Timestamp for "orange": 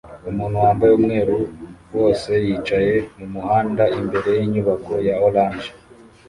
5.27-5.69